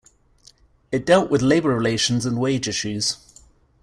It 0.91 1.05
dealt 1.05 1.29
with 1.29 1.43
labour 1.43 1.69
relations 1.75 2.25
and 2.25 2.39
wage 2.39 2.67
issues. 2.67 3.17